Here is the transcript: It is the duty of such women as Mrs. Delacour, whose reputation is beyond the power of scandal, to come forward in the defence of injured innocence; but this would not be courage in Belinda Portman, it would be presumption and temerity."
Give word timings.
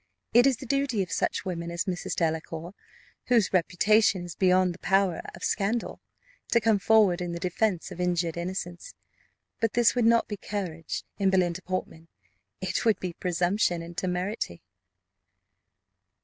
It 0.33 0.47
is 0.47 0.57
the 0.57 0.65
duty 0.65 1.03
of 1.03 1.11
such 1.11 1.45
women 1.45 1.69
as 1.69 1.85
Mrs. 1.85 2.15
Delacour, 2.15 2.73
whose 3.27 3.53
reputation 3.53 4.25
is 4.25 4.33
beyond 4.33 4.73
the 4.73 4.79
power 4.79 5.21
of 5.35 5.43
scandal, 5.43 6.01
to 6.47 6.59
come 6.59 6.79
forward 6.79 7.21
in 7.21 7.33
the 7.33 7.39
defence 7.39 7.91
of 7.91 8.01
injured 8.01 8.35
innocence; 8.35 8.95
but 9.59 9.73
this 9.73 9.93
would 9.93 10.05
not 10.05 10.27
be 10.27 10.37
courage 10.37 11.03
in 11.19 11.29
Belinda 11.29 11.61
Portman, 11.61 12.07
it 12.61 12.83
would 12.83 12.99
be 12.99 13.13
presumption 13.13 13.83
and 13.83 13.95
temerity." 13.95 14.63